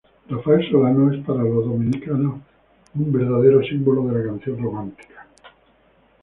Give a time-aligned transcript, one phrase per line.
[0.31, 2.39] Rafael Solano es para los dominicanos
[2.95, 5.27] un verdadero símbolo de la canción romántica.